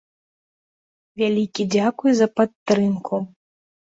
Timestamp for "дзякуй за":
1.75-2.27